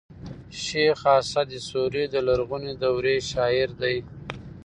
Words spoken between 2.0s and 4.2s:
د لرغوني دورې شاعر دﺉ.